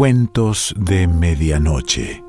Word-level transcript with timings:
Cuentos 0.00 0.74
de 0.78 1.06
Medianoche. 1.06 2.24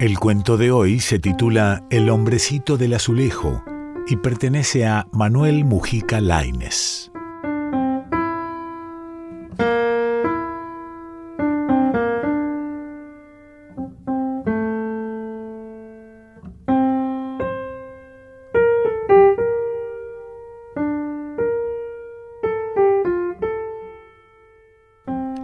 El 0.00 0.18
cuento 0.18 0.58
de 0.58 0.70
hoy 0.70 1.00
se 1.00 1.18
titula 1.18 1.82
El 1.88 2.10
hombrecito 2.10 2.76
del 2.76 2.92
azulejo 2.92 3.64
y 4.06 4.16
pertenece 4.16 4.84
a 4.84 5.06
Manuel 5.10 5.64
Mujica 5.64 6.20
Laines. 6.20 7.07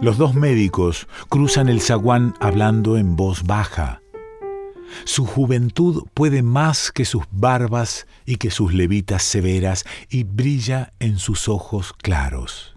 Los 0.05 0.19
dos 0.19 0.35
médicos 0.35 1.07
cruzan 1.29 1.67
el 1.67 1.81
zaguán 1.81 2.35
hablando 2.39 2.95
en 2.95 3.15
voz 3.15 3.41
baja. 3.41 4.03
Su 5.03 5.25
juventud 5.25 6.03
puede 6.13 6.43
más 6.43 6.91
que 6.91 7.05
sus 7.05 7.23
barbas 7.31 8.05
y 8.23 8.35
que 8.35 8.51
sus 8.51 8.71
levitas 8.71 9.23
severas 9.23 9.83
y 10.07 10.23
brilla 10.23 10.93
en 10.99 11.17
sus 11.17 11.49
ojos 11.49 11.91
claros. 11.93 12.75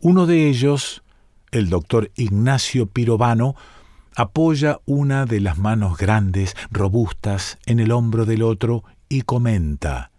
Uno 0.00 0.24
de 0.24 0.48
ellos, 0.48 1.02
el 1.50 1.68
doctor 1.68 2.10
Ignacio 2.16 2.86
Pirovano, 2.86 3.54
apoya 4.16 4.80
una 4.86 5.26
de 5.26 5.38
las 5.38 5.58
manos 5.58 5.98
grandes, 5.98 6.56
robustas, 6.70 7.58
en 7.66 7.78
el 7.78 7.92
hombro 7.92 8.24
del 8.24 8.42
otro 8.42 8.84
y 9.10 9.20
comenta, 9.20 10.10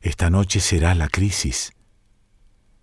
Esta 0.00 0.28
noche 0.28 0.58
será 0.58 0.96
la 0.96 1.06
crisis. 1.06 1.72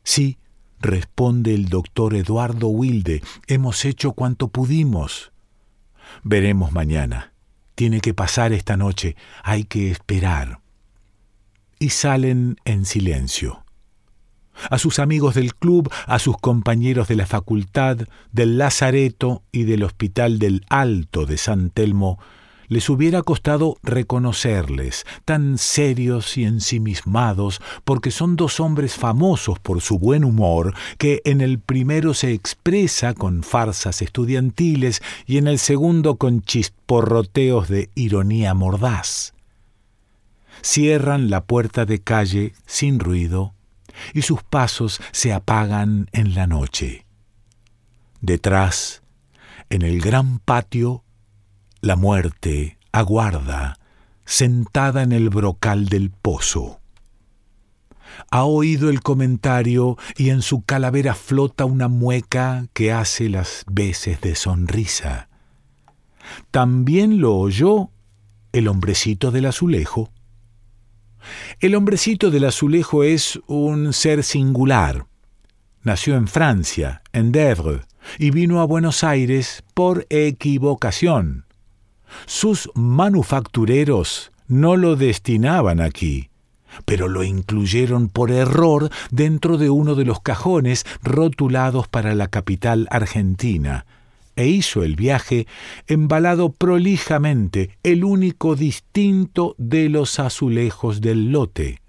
Sí, 0.05 0.38
Responde 0.80 1.53
el 1.53 1.70
doctor 1.70 2.16
Eduardo 2.16 2.67
Wilde, 2.67 3.23
hemos 3.47 3.83
hecho 3.86 4.11
cuanto 4.11 4.50
pudimos. 4.50 5.31
Veremos 6.23 6.72
mañana. 6.72 7.33
Tiene 7.75 8.00
que 8.02 8.14
pasar 8.14 8.53
esta 8.53 8.78
noche, 8.78 9.16
hay 9.44 9.64
que 9.64 9.92
esperar. 9.92 10.59
Y 11.80 11.89
salen 11.89 12.58
en 12.66 12.86
silencio. 12.86 13.64
A 14.70 14.80
sus 14.80 14.98
amigos 14.98 15.36
del 15.36 15.53
club, 15.53 15.92
a 16.08 16.17
sus 16.17 16.38
compañeros 16.38 17.08
de 17.08 17.16
la 17.16 17.28
facultad, 17.28 17.98
del 18.31 18.58
Lazareto 18.58 19.44
y 19.52 19.64
del 19.64 19.83
Hospital 19.83 20.39
del 20.39 20.66
Alto 20.70 21.25
de 21.28 21.38
San 21.38 21.70
Telmo, 21.70 22.20
les 22.67 22.89
hubiera 22.89 23.21
costado 23.21 23.77
reconocerles, 23.83 25.05
tan 25.25 25.57
serios 25.57 26.37
y 26.37 26.43
ensimismados, 26.43 27.61
porque 27.83 28.11
son 28.11 28.35
dos 28.35 28.59
hombres 28.59 28.95
famosos 28.95 29.59
por 29.59 29.81
su 29.81 29.99
buen 29.99 30.23
humor, 30.23 30.73
que 30.97 31.21
en 31.25 31.41
el 31.41 31.59
primero 31.59 32.13
se 32.13 32.33
expresa 32.33 33.13
con 33.13 33.43
farsas 33.43 34.01
estudiantiles 34.01 35.01
y 35.25 35.37
en 35.37 35.47
el 35.47 35.59
segundo 35.59 36.17
con 36.17 36.41
chisporroteos 36.41 37.67
de 37.69 37.89
ironía 37.95 38.53
mordaz. 38.53 39.33
Cierran 40.61 41.29
la 41.29 41.45
puerta 41.45 41.85
de 41.85 42.02
calle 42.02 42.53
sin 42.65 42.99
ruido 42.99 43.53
y 44.13 44.23
sus 44.23 44.43
pasos 44.43 44.99
se 45.11 45.33
apagan 45.33 46.09
en 46.11 46.33
la 46.33 46.47
noche. 46.47 47.05
Detrás, 48.21 49.03
en 49.69 49.81
el 49.81 50.02
gran 50.02 50.39
patio, 50.39 51.03
la 51.81 51.95
muerte 51.95 52.78
aguarda, 52.92 53.78
sentada 54.25 55.03
en 55.03 55.11
el 55.11 55.30
brocal 55.30 55.88
del 55.88 56.09
pozo. 56.09 56.80
Ha 58.31 58.43
oído 58.43 58.89
el 58.89 59.02
comentario 59.02 59.98
y 60.16 60.30
en 60.30 60.42
su 60.42 60.64
calavera 60.64 61.14
flota 61.14 61.66
una 61.66 61.87
mueca 61.87 62.67
que 62.73 62.92
hace 62.92 63.30
las 63.30 63.64
veces 63.70 64.21
de 64.21 64.36
sonrisa. 64.36 65.30
También 66.52 67.21
lo 67.21 67.36
oyó 67.36 67.92
el 68.52 68.67
hombrecito 68.67 69.32
del 69.32 69.45
azulejo. 69.45 70.10
El 71.60 71.76
hombrecito 71.76 72.32
del 72.32 72.45
azulejo 72.45 73.04
es 73.04 73.39
un 73.48 73.93
ser 73.93 74.23
singular. 74.23 75.05
Nació 75.83 76.16
en 76.16 76.27
Francia, 76.27 77.02
en 77.14 77.32
Dèvres, 77.32 77.86
y 78.17 78.32
vino 78.32 78.61
a 78.61 78.66
Buenos 78.66 79.04
Aires 79.04 79.64
por 79.73 80.05
equivocación. 80.10 81.46
Sus 82.25 82.69
manufactureros 82.75 84.31
no 84.47 84.75
lo 84.75 84.95
destinaban 84.95 85.81
aquí, 85.81 86.29
pero 86.85 87.07
lo 87.07 87.23
incluyeron 87.23 88.09
por 88.09 88.31
error 88.31 88.89
dentro 89.11 89.57
de 89.57 89.69
uno 89.69 89.95
de 89.95 90.05
los 90.05 90.21
cajones 90.21 90.85
rotulados 91.03 91.87
para 91.87 92.15
la 92.15 92.27
capital 92.27 92.87
argentina, 92.91 93.85
e 94.35 94.47
hizo 94.47 94.83
el 94.83 94.95
viaje 94.95 95.47
embalado 95.87 96.51
prolijamente, 96.51 97.77
el 97.83 98.03
único 98.03 98.55
distinto 98.55 99.55
de 99.57 99.89
los 99.89 100.19
azulejos 100.19 101.01
del 101.01 101.31
lote. 101.31 101.81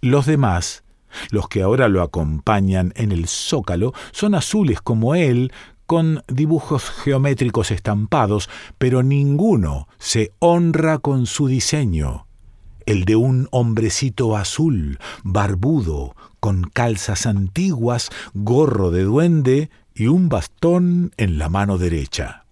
Los 0.00 0.26
demás, 0.26 0.84
los 1.30 1.48
que 1.48 1.62
ahora 1.62 1.88
lo 1.88 2.02
acompañan 2.02 2.92
en 2.96 3.12
el 3.12 3.26
zócalo, 3.26 3.92
son 4.12 4.34
azules 4.34 4.80
como 4.80 5.14
él, 5.14 5.52
con 5.90 6.22
dibujos 6.28 6.88
geométricos 6.88 7.72
estampados, 7.72 8.48
pero 8.78 9.02
ninguno 9.02 9.88
se 9.98 10.30
honra 10.38 10.98
con 10.98 11.26
su 11.26 11.48
diseño, 11.48 12.28
el 12.86 13.04
de 13.04 13.16
un 13.16 13.48
hombrecito 13.50 14.36
azul, 14.36 15.00
barbudo, 15.24 16.14
con 16.38 16.62
calzas 16.62 17.26
antiguas, 17.26 18.10
gorro 18.34 18.92
de 18.92 19.02
duende 19.02 19.70
y 19.92 20.06
un 20.06 20.28
bastón 20.28 21.10
en 21.16 21.38
la 21.38 21.48
mano 21.48 21.76
derecha. 21.76 22.44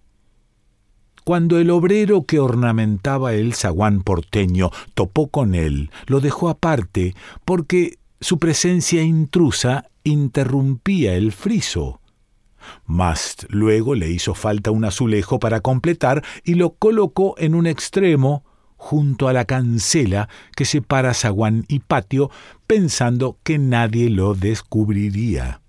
Cuando 1.23 1.59
el 1.59 1.69
obrero 1.69 2.25
que 2.25 2.39
ornamentaba 2.39 3.31
el 3.35 3.53
zaguán 3.53 4.01
porteño 4.01 4.69
topó 4.95 5.29
con 5.29 5.55
él, 5.55 5.91
lo 6.07 6.19
dejó 6.19 6.49
aparte 6.49 7.15
porque 7.45 7.99
su 8.19 8.37
presencia 8.37 9.01
intrusa 9.01 9.85
interrumpía 10.03 11.15
el 11.15 11.31
friso 11.31 11.98
mas 12.85 13.47
luego 13.49 13.95
le 13.95 14.09
hizo 14.09 14.33
falta 14.33 14.71
un 14.71 14.85
azulejo 14.85 15.39
para 15.39 15.61
completar 15.61 16.23
y 16.43 16.55
lo 16.55 16.75
colocó 16.75 17.35
en 17.37 17.55
un 17.55 17.67
extremo 17.67 18.43
junto 18.79 19.27
a 19.27 19.33
la 19.33 19.45
cancela 19.45 20.29
que 20.55 20.65
separa 20.65 21.13
zaguán 21.13 21.65
y 21.67 21.79
patio, 21.79 22.31
pensando 22.65 23.37
que 23.43 23.59
nadie 23.59 24.09
lo 24.09 24.33
descubriría. 24.33 25.61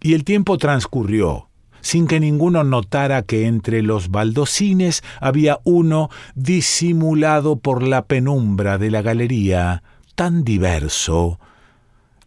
Y 0.00 0.14
el 0.14 0.24
tiempo 0.24 0.56
transcurrió, 0.56 1.50
sin 1.82 2.06
que 2.06 2.20
ninguno 2.20 2.64
notara 2.64 3.22
que 3.22 3.46
entre 3.46 3.82
los 3.82 4.10
baldocines 4.10 5.04
había 5.20 5.60
uno 5.64 6.08
disimulado 6.34 7.56
por 7.56 7.82
la 7.82 8.06
penumbra 8.06 8.78
de 8.78 8.90
la 8.90 9.02
galería, 9.02 9.82
tan 10.14 10.42
diverso, 10.42 11.38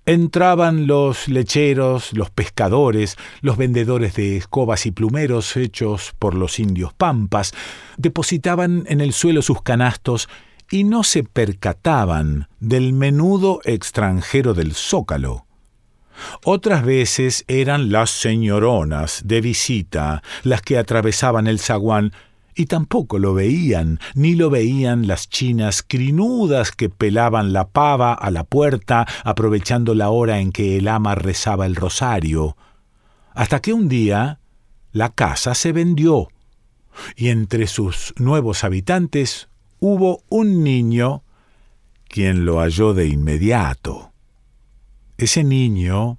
Entraban 0.07 0.87
los 0.87 1.27
lecheros, 1.27 2.13
los 2.13 2.29
pescadores, 2.29 3.17
los 3.41 3.57
vendedores 3.57 4.15
de 4.15 4.37
escobas 4.37 4.85
y 4.85 4.91
plumeros 4.91 5.57
hechos 5.57 6.13
por 6.17 6.33
los 6.33 6.59
indios 6.59 6.93
pampas, 6.93 7.53
depositaban 7.97 8.85
en 8.87 9.01
el 9.01 9.11
suelo 9.11 9.41
sus 9.41 9.61
canastos 9.61 10.29
y 10.71 10.85
no 10.85 11.03
se 11.03 11.23
percataban 11.23 12.47
del 12.61 12.93
menudo 12.93 13.59
extranjero 13.65 14.53
del 14.53 14.75
zócalo. 14.75 15.45
Otras 16.45 16.85
veces 16.85 17.43
eran 17.49 17.91
las 17.91 18.09
señoronas 18.09 19.23
de 19.25 19.41
visita 19.41 20.23
las 20.43 20.61
que 20.61 20.77
atravesaban 20.77 21.47
el 21.47 21.59
zaguán 21.59 22.13
y 22.57 22.65
tampoco 22.65 23.19
lo 23.19 23.35
veían, 23.35 23.99
ni 24.15 24.33
lo 24.33 24.49
veían 24.49 25.07
las 25.07 25.29
chinas 25.29 25.83
crinudas 25.87 26.71
que 26.71 26.89
pelaban 26.89 27.53
la 27.53 27.69
pava 27.69 28.13
a 28.13 28.31
la 28.31 28.43
puerta, 28.43 29.05
aprovechando 29.23 29.93
la 29.93 30.09
hora 30.09 30.39
en 30.39 30.51
que 30.51 30.77
el 30.77 30.87
ama 30.87 31.13
rezaba 31.13 31.67
el 31.67 31.75
rosario. 31.75 32.57
Hasta 33.35 33.61
que 33.61 33.73
un 33.73 33.87
día 33.87 34.39
la 34.91 35.13
casa 35.13 35.53
se 35.53 35.71
vendió, 35.71 36.29
y 37.15 37.29
entre 37.29 37.67
sus 37.67 38.15
nuevos 38.17 38.63
habitantes 38.63 39.49
hubo 39.79 40.23
un 40.27 40.63
niño 40.63 41.23
quien 42.07 42.43
lo 42.43 42.59
halló 42.59 42.95
de 42.95 43.07
inmediato. 43.07 44.13
Ese 45.19 45.43
niño, 45.43 46.17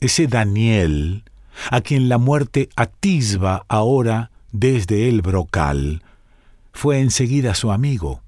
ese 0.00 0.28
Daniel, 0.28 1.24
a 1.70 1.82
quien 1.82 2.08
la 2.08 2.16
muerte 2.16 2.70
atisba 2.74 3.66
ahora 3.68 4.30
desde 4.52 5.08
el 5.08 5.22
brocal, 5.22 6.02
fue 6.72 7.00
enseguida 7.00 7.54
su 7.54 7.70
amigo. 7.72 8.22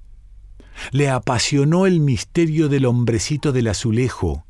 Le 0.93 1.09
apasionó 1.09 1.87
el 1.87 2.01
misterio 2.01 2.69
del 2.69 2.87
hombrecito 2.87 3.53
del 3.53 3.69
azulejo, 3.69 4.45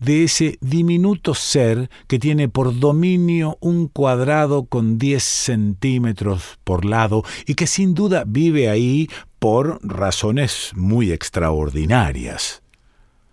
de 0.00 0.24
ese 0.24 0.58
diminuto 0.60 1.34
ser 1.34 1.90
que 2.06 2.18
tiene 2.18 2.48
por 2.48 2.78
dominio 2.78 3.58
un 3.60 3.88
cuadrado 3.88 4.64
con 4.64 4.98
diez 4.98 5.22
centímetros 5.22 6.58
por 6.64 6.84
lado 6.84 7.22
y 7.46 7.54
que 7.54 7.66
sin 7.66 7.94
duda 7.94 8.24
vive 8.26 8.70
ahí 8.70 9.08
por 9.38 9.78
razones 9.82 10.72
muy 10.74 11.12
extraordinarias. 11.12 12.62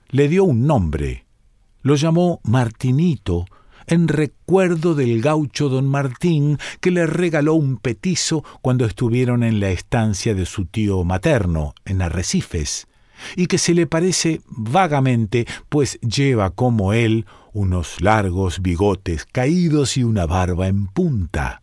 le 0.10 0.28
dio 0.28 0.44
un 0.44 0.68
nombre. 0.68 1.26
Lo 1.84 1.96
llamó 1.96 2.42
Martinito, 2.44 3.46
en 3.92 4.08
recuerdo 4.08 4.96
del 4.96 5.22
gaucho 5.22 5.68
don 5.68 5.86
Martín 5.86 6.58
que 6.80 6.92
le 6.92 7.06
regaló 7.06 7.56
un 7.56 7.76
petizo 7.76 8.44
cuando 8.62 8.86
estuvieron 8.86 9.44
en 9.44 9.60
la 9.60 9.70
estancia 9.70 10.34
de 10.34 10.46
su 10.46 10.66
tío 10.66 11.04
materno, 11.04 11.76
en 11.84 12.02
Arrecifes, 12.02 12.88
y 13.36 13.48
que 13.48 13.58
se 13.58 13.74
le 13.74 13.88
parece 13.88 14.40
vagamente, 14.48 15.46
pues 15.68 16.00
lleva 16.00 16.52
como 16.52 16.94
él 16.94 17.26
unos 17.52 18.00
largos 18.00 18.62
bigotes 18.62 19.26
caídos 19.30 19.98
y 19.98 20.06
una 20.06 20.26
barba 20.26 20.68
en 20.68 20.88
punta. 20.88 21.62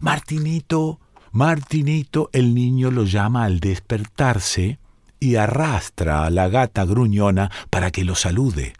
Martinito, 0.00 0.98
Martinito, 1.30 2.30
el 2.32 2.52
niño 2.52 2.90
lo 2.90 3.04
llama 3.04 3.44
al 3.44 3.60
despertarse 3.60 4.80
y 5.20 5.36
arrastra 5.36 6.24
a 6.24 6.30
la 6.30 6.48
gata 6.48 6.84
gruñona 6.84 7.48
para 7.70 7.92
que 7.92 8.04
lo 8.04 8.16
salude. 8.16 8.72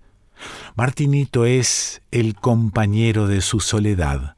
Martinito 0.76 1.46
es 1.46 2.02
el 2.10 2.34
compañero 2.34 3.28
de 3.28 3.42
su 3.42 3.60
soledad. 3.60 4.36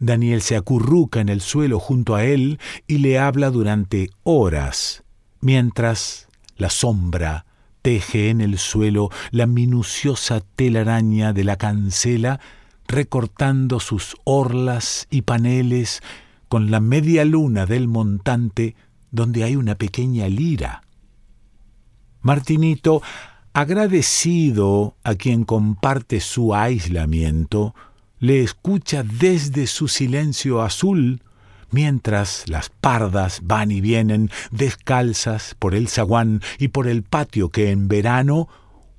Daniel 0.00 0.42
se 0.42 0.56
acurruca 0.56 1.20
en 1.20 1.28
el 1.28 1.40
suelo 1.40 1.78
junto 1.78 2.16
a 2.16 2.24
él 2.24 2.58
y 2.88 2.98
le 2.98 3.20
habla 3.20 3.52
durante 3.52 4.10
horas, 4.24 5.04
mientras 5.40 6.26
la 6.56 6.70
sombra 6.70 7.46
teje 7.82 8.30
en 8.30 8.40
el 8.40 8.58
suelo 8.58 9.10
la 9.30 9.46
minuciosa 9.46 10.40
telaraña 10.56 11.32
de 11.32 11.44
la 11.44 11.54
cancela, 11.56 12.40
recortando 12.88 13.78
sus 13.78 14.16
orlas 14.24 15.06
y 15.08 15.22
paneles 15.22 16.02
con 16.48 16.72
la 16.72 16.80
media 16.80 17.24
luna 17.24 17.64
del 17.64 17.86
montante 17.86 18.74
donde 19.12 19.44
hay 19.44 19.54
una 19.54 19.76
pequeña 19.76 20.26
lira. 20.26 20.82
Martinito 22.22 23.02
agradecido 23.54 24.96
a 25.04 25.14
quien 25.14 25.44
comparte 25.44 26.20
su 26.20 26.54
aislamiento, 26.54 27.74
le 28.18 28.42
escucha 28.42 29.04
desde 29.04 29.68
su 29.68 29.86
silencio 29.86 30.60
azul, 30.60 31.22
mientras 31.70 32.48
las 32.48 32.68
pardas 32.68 33.40
van 33.44 33.70
y 33.70 33.80
vienen 33.80 34.30
descalzas 34.50 35.54
por 35.58 35.74
el 35.76 35.88
zaguán 35.88 36.42
y 36.58 36.68
por 36.68 36.88
el 36.88 37.04
patio 37.04 37.50
que 37.50 37.70
en 37.70 37.86
verano 37.86 38.48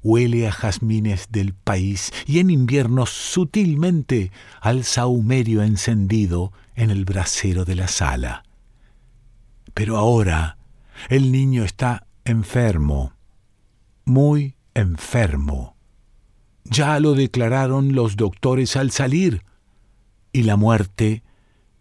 huele 0.03 0.47
a 0.47 0.51
jazmines 0.51 1.27
del 1.31 1.53
país 1.53 2.13
y 2.25 2.39
en 2.39 2.49
invierno 2.49 3.05
sutilmente 3.05 4.31
al 4.61 4.85
saumerio 4.85 5.63
encendido 5.63 6.53
en 6.75 6.91
el 6.91 7.03
brasero 7.03 7.65
de 7.65 7.75
la 7.75 7.89
sala. 7.89 8.43
Pero 9.73 9.97
ahora 9.97 10.57
el 11.09 11.33
niño 11.33 11.65
está 11.65 12.07
enfermo, 12.23 13.14
muy 14.05 14.55
enfermo. 14.73 15.75
Ya 16.63 16.99
lo 16.99 17.13
declararon 17.13 17.93
los 17.93 18.15
doctores 18.15 18.75
al 18.75 18.91
salir, 18.91 19.43
y 20.31 20.43
la 20.43 20.55
muerte 20.55 21.23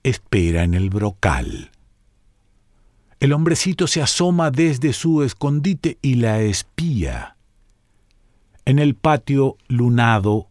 espera 0.02 0.64
en 0.64 0.74
el 0.74 0.90
brocal. 0.90 1.70
El 3.20 3.32
hombrecito 3.32 3.86
se 3.86 4.02
asoma 4.02 4.50
desde 4.50 4.92
su 4.92 5.22
escondite 5.22 5.98
y 6.02 6.16
la 6.16 6.40
espía. 6.42 7.36
En 8.66 8.78
el 8.78 8.94
patio 8.94 9.56
lunado, 9.66 10.48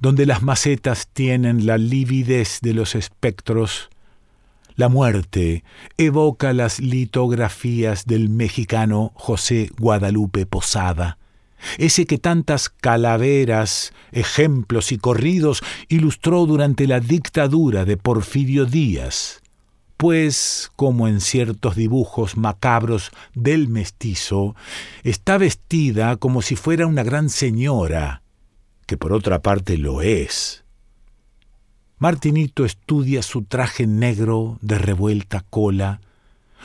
donde 0.00 0.26
las 0.26 0.42
macetas 0.42 1.08
tienen 1.12 1.66
la 1.66 1.78
lividez 1.78 2.60
de 2.62 2.74
los 2.74 2.94
espectros, 2.94 3.90
la 4.76 4.88
muerte 4.88 5.64
evoca 5.96 6.52
las 6.52 6.80
litografías 6.80 8.04
del 8.04 8.28
mexicano 8.28 9.12
José 9.14 9.70
Guadalupe 9.78 10.46
Posada, 10.46 11.18
ese 11.78 12.04
que 12.06 12.18
tantas 12.18 12.68
calaveras, 12.68 13.92
ejemplos 14.12 14.92
y 14.92 14.98
corridos 14.98 15.62
ilustró 15.88 16.44
durante 16.44 16.86
la 16.86 17.00
dictadura 17.00 17.86
de 17.86 17.96
Porfirio 17.96 18.66
Díaz, 18.66 19.42
pues, 19.96 20.70
como 20.76 21.08
en 21.08 21.22
ciertos 21.22 21.74
dibujos 21.74 22.36
macabros 22.36 23.10
del 23.34 23.68
mestizo, 23.68 24.54
está 25.02 25.38
vestida 25.38 26.16
como 26.16 26.42
si 26.42 26.54
fuera 26.54 26.86
una 26.86 27.02
gran 27.02 27.30
señora, 27.30 28.22
que 28.84 28.98
por 28.98 29.14
otra 29.14 29.40
parte 29.40 29.78
lo 29.78 30.02
es. 30.02 30.65
Martinito 31.98 32.66
estudia 32.66 33.22
su 33.22 33.44
traje 33.44 33.86
negro 33.86 34.58
de 34.60 34.76
revuelta 34.76 35.40
cola, 35.48 36.02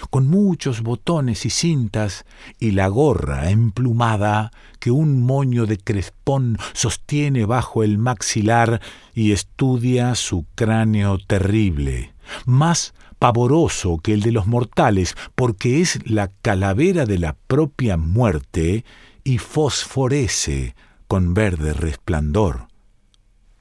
con 0.09 0.27
muchos 0.27 0.81
botones 0.81 1.45
y 1.45 1.49
cintas, 1.49 2.25
y 2.59 2.71
la 2.71 2.89
gorra 2.89 3.49
emplumada 3.49 4.51
que 4.79 4.91
un 4.91 5.21
moño 5.21 5.67
de 5.67 5.77
crespón 5.77 6.57
sostiene 6.73 7.45
bajo 7.45 7.81
el 7.83 7.97
maxilar 7.97 8.81
y 9.13 9.31
estudia 9.31 10.15
su 10.15 10.45
cráneo 10.53 11.17
terrible, 11.17 12.13
más 12.45 12.93
pavoroso 13.17 13.99
que 13.99 14.13
el 14.13 14.23
de 14.23 14.33
los 14.33 14.47
mortales, 14.47 15.15
porque 15.35 15.79
es 15.79 15.99
la 16.09 16.27
calavera 16.27 17.05
de 17.05 17.19
la 17.19 17.37
propia 17.47 17.95
muerte 17.95 18.83
y 19.23 19.37
fosforece 19.37 20.75
con 21.07 21.33
verde 21.33 21.71
resplandor. 21.71 22.67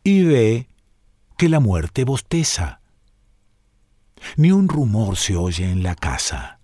Y 0.02 0.24
ve 0.24 0.66
que 1.40 1.48
la 1.48 1.58
muerte 1.58 2.04
bosteza. 2.04 2.82
Ni 4.36 4.52
un 4.52 4.68
rumor 4.68 5.16
se 5.16 5.36
oye 5.36 5.70
en 5.70 5.82
la 5.82 5.94
casa. 5.94 6.58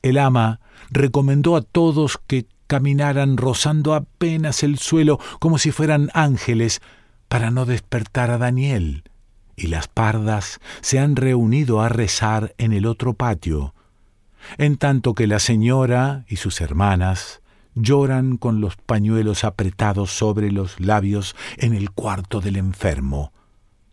El 0.00 0.16
ama 0.16 0.60
recomendó 0.90 1.56
a 1.56 1.62
todos 1.62 2.16
que 2.28 2.46
caminaran 2.68 3.36
rozando 3.36 3.94
apenas 3.94 4.62
el 4.62 4.78
suelo 4.78 5.18
como 5.40 5.58
si 5.58 5.72
fueran 5.72 6.08
ángeles 6.14 6.80
para 7.26 7.50
no 7.50 7.66
despertar 7.66 8.30
a 8.30 8.38
Daniel, 8.38 9.02
y 9.56 9.66
las 9.66 9.88
pardas 9.88 10.60
se 10.82 11.00
han 11.00 11.16
reunido 11.16 11.80
a 11.80 11.88
rezar 11.88 12.54
en 12.58 12.72
el 12.72 12.86
otro 12.86 13.14
patio, 13.14 13.74
en 14.56 14.76
tanto 14.76 15.16
que 15.16 15.26
la 15.26 15.40
señora 15.40 16.26
y 16.28 16.36
sus 16.36 16.60
hermanas 16.60 17.42
lloran 17.74 18.36
con 18.36 18.60
los 18.60 18.76
pañuelos 18.76 19.42
apretados 19.42 20.12
sobre 20.12 20.52
los 20.52 20.78
labios 20.78 21.34
en 21.56 21.74
el 21.74 21.90
cuarto 21.90 22.40
del 22.40 22.54
enfermo, 22.54 23.32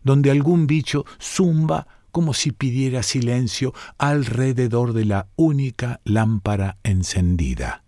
donde 0.02 0.30
algún 0.30 0.66
bicho 0.66 1.04
zumba 1.20 1.86
como 2.10 2.34
si 2.34 2.52
pidiera 2.52 3.02
silencio 3.02 3.74
alrededor 3.98 4.92
de 4.92 5.04
la 5.04 5.28
única 5.36 6.00
lámpara 6.04 6.78
encendida. 6.82 7.84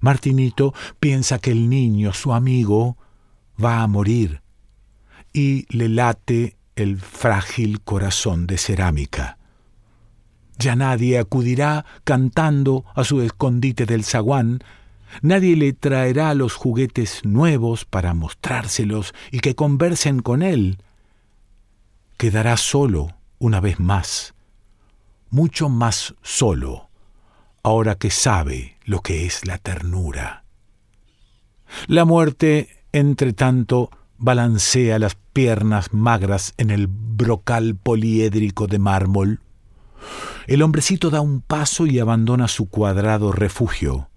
Martinito 0.00 0.72
piensa 0.98 1.38
que 1.38 1.50
el 1.50 1.68
niño, 1.68 2.12
su 2.12 2.32
amigo, 2.32 2.96
va 3.62 3.82
a 3.82 3.86
morir 3.86 4.42
y 5.32 5.66
le 5.76 5.88
late 5.88 6.56
el 6.74 6.98
frágil 6.98 7.82
corazón 7.82 8.46
de 8.46 8.56
cerámica. 8.56 9.36
Ya 10.58 10.76
nadie 10.76 11.18
acudirá 11.18 11.84
cantando 12.04 12.84
a 12.94 13.04
su 13.04 13.20
escondite 13.20 13.86
del 13.86 14.04
zaguán 14.04 14.62
Nadie 15.22 15.56
le 15.56 15.72
traerá 15.72 16.34
los 16.34 16.54
juguetes 16.54 17.24
nuevos 17.24 17.84
para 17.84 18.14
mostrárselos 18.14 19.14
y 19.30 19.40
que 19.40 19.54
conversen 19.54 20.20
con 20.20 20.42
él. 20.42 20.78
Quedará 22.16 22.56
solo 22.56 23.14
una 23.38 23.60
vez 23.60 23.80
más, 23.80 24.34
mucho 25.30 25.68
más 25.68 26.14
solo, 26.22 26.88
ahora 27.62 27.96
que 27.96 28.10
sabe 28.10 28.76
lo 28.84 29.00
que 29.00 29.26
es 29.26 29.46
la 29.46 29.58
ternura. 29.58 30.44
La 31.86 32.04
muerte, 32.04 32.84
entre 32.92 33.32
tanto, 33.32 33.90
balancea 34.18 34.98
las 34.98 35.16
piernas 35.32 35.92
magras 35.92 36.52
en 36.56 36.70
el 36.70 36.88
brocal 36.88 37.76
poliédrico 37.76 38.66
de 38.66 38.78
mármol. 38.78 39.40
El 40.46 40.62
hombrecito 40.62 41.10
da 41.10 41.20
un 41.20 41.40
paso 41.40 41.86
y 41.86 41.98
abandona 41.98 42.48
su 42.48 42.68
cuadrado 42.68 43.32
refugio 43.32 44.09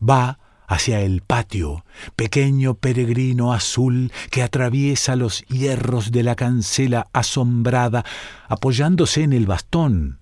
va 0.00 0.38
hacia 0.66 1.00
el 1.00 1.22
patio, 1.22 1.84
pequeño 2.16 2.74
peregrino 2.74 3.52
azul 3.52 4.12
que 4.30 4.42
atraviesa 4.42 5.16
los 5.16 5.44
hierros 5.46 6.10
de 6.10 6.22
la 6.22 6.34
cancela 6.34 7.06
asombrada, 7.12 8.04
apoyándose 8.48 9.22
en 9.22 9.32
el 9.32 9.46
bastón. 9.46 10.18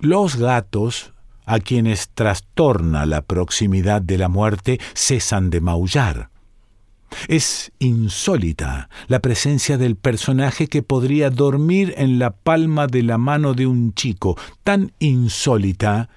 Los 0.00 0.36
gatos, 0.36 1.12
a 1.44 1.58
quienes 1.58 2.10
trastorna 2.10 3.06
la 3.06 3.22
proximidad 3.22 4.00
de 4.00 4.18
la 4.18 4.28
muerte, 4.28 4.80
cesan 4.94 5.50
de 5.50 5.60
maullar. 5.60 6.30
Es 7.26 7.72
insólita 7.78 8.90
la 9.06 9.20
presencia 9.20 9.78
del 9.78 9.96
personaje 9.96 10.66
que 10.66 10.82
podría 10.82 11.30
dormir 11.30 11.94
en 11.96 12.18
la 12.18 12.30
palma 12.30 12.86
de 12.86 13.02
la 13.02 13.16
mano 13.16 13.54
de 13.54 13.66
un 13.66 13.94
chico, 13.94 14.36
tan 14.62 14.92
insólita 14.98 16.10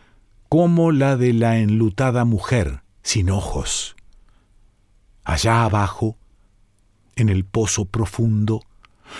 como 0.51 0.91
la 0.91 1.15
de 1.15 1.31
la 1.31 1.60
enlutada 1.60 2.25
mujer, 2.25 2.81
sin 3.03 3.29
ojos. 3.29 3.96
Allá 5.24 5.63
abajo, 5.63 6.17
en 7.15 7.29
el 7.29 7.46
pozo 7.46 7.86
profundo, 7.86 8.62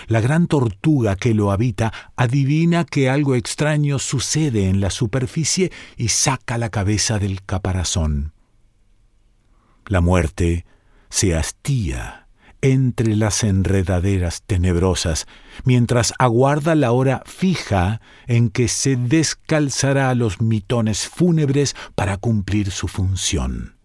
la 0.08 0.20
gran 0.20 0.48
tortuga 0.48 1.16
que 1.16 1.34
lo 1.34 1.54
habita 1.54 1.94
adivina 2.18 2.84
que 2.84 3.10
algo 3.10 3.36
extraño 3.36 3.98
sucede 3.98 4.68
en 4.68 4.82
la 4.82 4.90
superficie 4.90 5.72
y 5.96 6.10
saca 6.10 6.58
la 6.58 6.68
cabeza 6.68 7.18
del 7.18 7.42
caparazón. 7.46 8.34
La 9.86 10.02
muerte 10.02 10.66
se 11.10 11.38
hastía 11.38 12.21
entre 12.62 13.16
las 13.16 13.44
enredaderas 13.44 14.44
tenebrosas, 14.44 15.26
mientras 15.64 16.14
aguarda 16.20 16.76
la 16.76 16.92
hora 16.92 17.24
fija 17.26 18.02
en 18.28 18.50
que 18.50 18.68
se 18.68 18.96
descalzará 18.96 20.10
a 20.10 20.16
los 20.16 20.42
mitones 20.42 21.08
fúnebres 21.08 21.76
para 21.96 22.18
cumplir 22.18 22.72
su 22.72 22.88
función. 22.88 23.76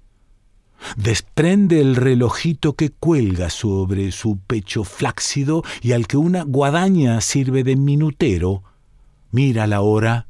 Desprende 0.96 1.80
el 1.80 1.96
relojito 1.96 2.74
que 2.74 2.90
cuelga 2.90 3.50
sobre 3.50 4.12
su 4.12 4.38
pecho 4.38 4.84
flácido 4.84 5.62
y 5.80 5.92
al 5.92 6.06
que 6.06 6.16
una 6.16 6.42
guadaña 6.44 7.20
sirve 7.20 7.64
de 7.64 7.76
minutero, 7.76 8.62
mira 9.30 9.66
la 9.66 9.80
hora 9.80 10.28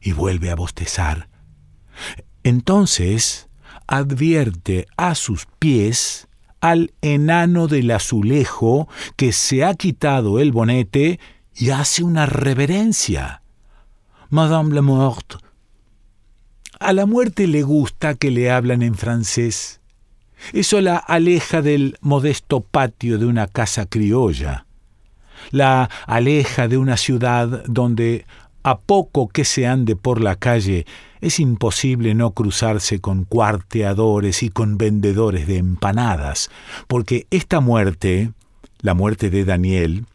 y 0.00 0.12
vuelve 0.12 0.50
a 0.50 0.54
bostezar. 0.54 1.28
Entonces 2.44 3.48
advierte 3.88 4.86
a 4.96 5.14
sus 5.14 5.46
pies 5.58 6.28
al 6.60 6.92
enano 7.02 7.68
del 7.68 7.90
azulejo 7.90 8.88
que 9.16 9.32
se 9.32 9.64
ha 9.64 9.74
quitado 9.74 10.40
el 10.40 10.52
bonete 10.52 11.20
y 11.54 11.70
hace 11.70 12.02
una 12.02 12.26
reverencia. 12.26 13.42
Madame 14.28 14.74
la 14.74 14.82
Morte. 14.82 15.36
A 16.78 16.92
la 16.92 17.06
muerte 17.06 17.46
le 17.46 17.62
gusta 17.62 18.14
que 18.14 18.30
le 18.30 18.50
hablan 18.50 18.82
en 18.82 18.94
francés. 18.94 19.80
Eso 20.52 20.80
la 20.80 20.96
aleja 20.96 21.62
del 21.62 21.96
modesto 22.00 22.60
patio 22.60 23.18
de 23.18 23.26
una 23.26 23.46
casa 23.46 23.86
criolla. 23.86 24.66
La 25.50 25.88
aleja 26.06 26.68
de 26.68 26.76
una 26.76 26.96
ciudad 26.96 27.64
donde, 27.66 28.26
a 28.62 28.78
poco 28.78 29.28
que 29.28 29.44
se 29.44 29.66
ande 29.66 29.96
por 29.96 30.20
la 30.20 30.36
calle, 30.36 30.86
es 31.26 31.40
imposible 31.40 32.14
no 32.14 32.30
cruzarse 32.34 33.00
con 33.00 33.24
cuarteadores 33.24 34.44
y 34.44 34.48
con 34.48 34.78
vendedores 34.78 35.48
de 35.48 35.56
empanadas, 35.56 36.50
porque 36.86 37.26
esta 37.30 37.58
muerte, 37.58 38.30
la 38.80 38.94
muerte 38.94 39.28
de 39.28 39.44
Daniel, 39.44 40.06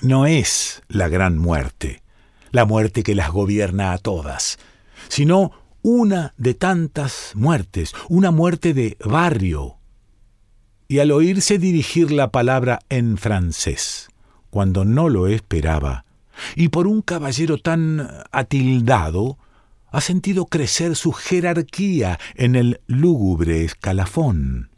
no 0.00 0.26
es 0.26 0.82
la 0.86 1.08
gran 1.08 1.36
muerte, 1.36 2.00
la 2.52 2.64
muerte 2.64 3.02
que 3.02 3.16
las 3.16 3.32
gobierna 3.32 3.92
a 3.92 3.98
todas, 3.98 4.60
sino 5.08 5.50
una 5.82 6.32
de 6.36 6.54
tantas 6.54 7.32
muertes, 7.34 7.92
una 8.08 8.30
muerte 8.30 8.74
de 8.74 8.96
barrio. 9.04 9.78
Y 10.86 11.00
al 11.00 11.10
oírse 11.10 11.58
dirigir 11.58 12.12
la 12.12 12.30
palabra 12.30 12.78
en 12.88 13.18
francés, 13.18 14.10
cuando 14.50 14.84
no 14.84 15.08
lo 15.08 15.26
esperaba, 15.26 16.04
y 16.54 16.68
por 16.68 16.86
un 16.86 17.02
caballero 17.02 17.58
tan 17.58 18.08
atildado, 18.30 19.38
ha 19.90 20.00
sentido 20.00 20.46
crecer 20.46 20.96
su 20.96 21.12
jerarquía 21.12 22.18
en 22.34 22.56
el 22.56 22.80
lúgubre 22.86 23.64
escalafón. 23.64 24.70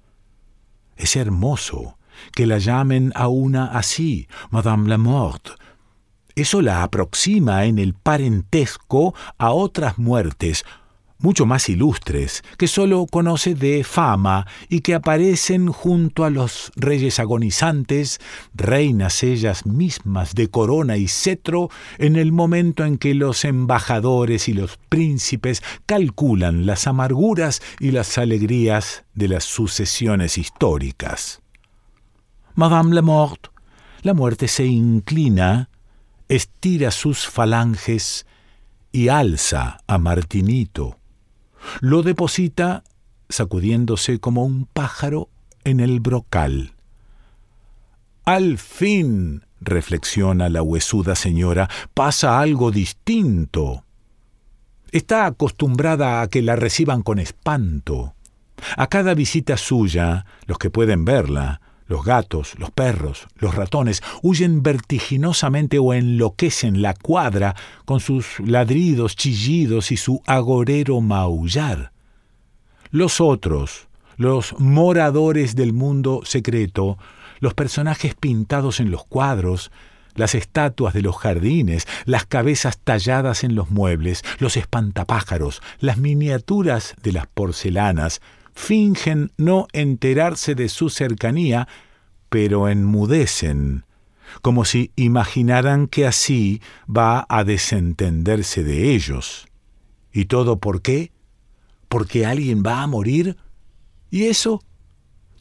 Es 0.97 1.17
hermoso 1.17 1.99
que 2.35 2.47
la 2.47 2.59
llamen 2.59 3.13
a 3.15 3.29
una 3.29 3.67
así, 3.67 4.29
Madame 4.51 4.89
la 4.89 4.99
Morte. 4.99 5.53
Eso 6.35 6.63
la 6.63 6.83
aproxima 6.83 7.65
en 7.65 7.79
el 7.79 7.95
parentesco 7.95 9.15
a 9.37 9.51
otras 9.51 9.99
muertes, 9.99 10.65
mucho 11.21 11.47
más 11.47 11.69
ilustres, 11.69 12.43
que 12.57 12.67
sólo 12.67 13.07
conoce 13.07 13.55
de 13.55 13.85
fama 13.85 14.47
y 14.69 14.81
que 14.81 14.95
aparecen 14.95 15.69
junto 15.69 16.25
a 16.25 16.31
los 16.31 16.73
reyes 16.77 17.19
agonizantes, 17.19 18.21
reinas 18.55 19.23
ellas 19.23 19.67
mismas 19.67 20.35
de 20.35 20.49
corona 20.49 20.97
y 20.97 21.09
cetro, 21.09 21.69
en 21.99 22.17
el 22.17 22.33
momento 22.33 22.85
en 22.85 22.99
que 22.99 23.15
los 23.15 23.45
embajadores 23.45 24.49
y 24.49 24.55
los 24.55 24.79
príncipes 24.89 25.63
calculan 25.87 26.67
las 26.67 26.87
amarguras 26.87 27.61
y 27.79 27.91
las 27.91 28.17
alegrías 28.19 29.05
de 29.15 29.29
las 29.29 29.45
sucesiones 29.45 30.39
históricas. 30.39 31.43
Madame 32.55 32.95
la 32.95 33.03
Morte, 33.03 33.51
la 34.03 34.15
muerte 34.15 34.49
se 34.49 34.65
inclina, 34.65 35.69
estira 36.29 36.91
sus 36.91 37.27
falanges 37.27 38.27
y 38.93 39.09
alza 39.09 39.79
a 39.87 39.99
Martinito 39.99 41.00
lo 41.81 42.03
deposita, 42.03 42.85
sacudiéndose 43.29 44.19
como 44.19 44.45
un 44.45 44.67
pájaro, 44.67 45.29
en 45.65 45.81
el 45.81 46.01
brocal. 46.01 46.73
Al 48.25 48.59
fin, 48.59 49.45
reflexiona 49.61 50.49
la 50.49 50.63
huesuda 50.63 51.15
señora, 51.15 51.69
pasa 51.95 52.41
algo 52.41 52.71
distinto. 52.71 53.85
Está 54.91 55.27
acostumbrada 55.27 56.23
a 56.23 56.29
que 56.29 56.43
la 56.43 56.57
reciban 56.57 57.03
con 57.03 57.19
espanto. 57.19 58.15
A 58.77 58.89
cada 58.89 59.15
visita 59.15 59.57
suya, 59.57 60.27
los 60.47 60.59
que 60.59 60.71
pueden 60.71 61.05
verla, 61.05 61.61
los 61.91 62.05
gatos, 62.05 62.55
los 62.57 62.71
perros, 62.71 63.27
los 63.35 63.57
ratones 63.57 64.01
huyen 64.23 64.63
vertiginosamente 64.63 65.81
o 65.81 65.93
enloquecen 65.93 66.83
la 66.83 66.95
cuadra 66.95 67.57
con 67.85 67.99
sus 67.99 68.39
ladridos, 68.39 69.17
chillidos 69.17 69.91
y 69.91 69.97
su 69.97 70.23
agorero 70.25 71.01
maullar. 71.01 71.91
Los 72.93 73.21
otros, 73.21 73.89
los 74.17 74.55
moradores 74.61 75.57
del 75.57 75.73
mundo 75.73 76.21
secreto, 76.25 76.97
los 77.41 77.55
personajes 77.55 78.15
pintados 78.15 78.79
en 78.79 78.93
los 78.93 79.05
cuadros, 79.05 79.73
las 80.15 80.37
estatuas 80.37 80.95
de 80.95 81.03
los 81.03 81.17
jardines, 81.17 81.89
las 82.05 82.25
cabezas 82.25 82.79
talladas 82.79 83.43
en 83.43 83.57
los 83.57 83.69
muebles, 83.71 84.23
los 84.39 84.57
espantapájaros, 84.57 85.61
las 85.81 85.99
miniaturas 85.99 86.95
de 87.03 87.11
las 87.11 87.27
porcelanas, 87.27 88.21
fingen 88.55 89.33
no 89.37 89.67
enterarse 89.73 90.55
de 90.55 90.69
su 90.69 90.89
cercanía, 90.91 91.69
pero 92.29 92.69
enmudecen, 92.69 93.85
como 94.43 94.65
si 94.65 94.93
imaginaran 94.97 95.87
que 95.87 96.07
así 96.07 96.63
va 96.89 97.27
a 97.29 97.45
desentenderse 97.45 98.63
de 98.63 98.95
ellos. 98.95 99.47
¿Y 100.13 100.27
todo 100.27 100.59
por 100.59 100.83
qué? 100.83 101.13
¿Porque 101.89 102.25
alguien 102.27 102.63
va 102.65 102.83
a 102.83 102.87
morir? 102.87 103.37
¿Y 104.11 104.25
eso? 104.25 104.63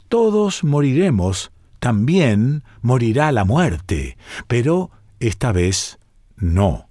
Todos 0.08 0.64
moriremos, 0.64 1.52
también 1.78 2.64
morirá 2.82 3.32
la 3.32 3.44
muerte, 3.44 4.16
pero 4.48 4.90
esta 5.20 5.52
vez 5.52 5.98
no. 6.36 6.89